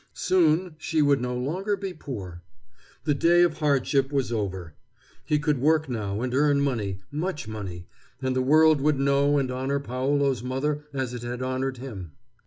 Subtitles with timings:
[0.15, 2.41] Soon she would no longer be poor.
[3.03, 4.73] The day of hardship was over.
[5.25, 7.85] He could work now and earn money, much money,
[8.19, 12.13] and the world would know and honor Paolo's mother as it had honored him.